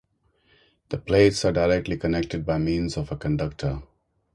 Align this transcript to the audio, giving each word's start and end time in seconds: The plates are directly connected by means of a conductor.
The 0.89 0.97
plates 0.97 1.45
are 1.45 1.51
directly 1.51 1.95
connected 1.95 2.43
by 2.43 2.57
means 2.57 2.97
of 2.97 3.11
a 3.11 3.15
conductor. 3.17 3.83